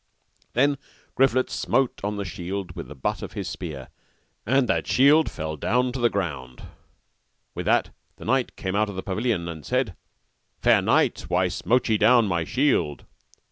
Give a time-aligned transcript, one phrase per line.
[0.53, 0.79] Then
[1.13, 3.89] Griflet smote on the shield with the butt of his spear,
[4.45, 6.63] that the shield fell down to the ground.
[7.53, 9.95] With that the knight came out of the pavilion, and said,
[10.59, 13.05] Fair knight, why smote ye down my shield?